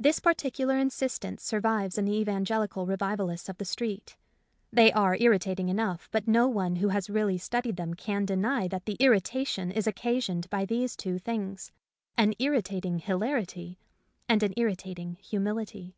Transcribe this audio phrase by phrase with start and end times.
[0.00, 4.16] This particular instance survives in the evangelical revivalists of the street.
[4.72, 8.84] They are irritating enough, but no one who has really studied them can deny that
[8.86, 11.70] the irrita tion is occasioned by these two things,
[12.16, 13.78] an irritating hilarity
[14.28, 15.94] and an irritating humility.